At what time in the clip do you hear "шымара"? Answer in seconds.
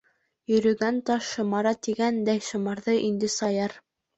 1.35-1.75